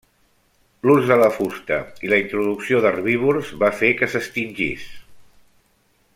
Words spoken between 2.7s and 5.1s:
d'herbívors va fer que s'extingís.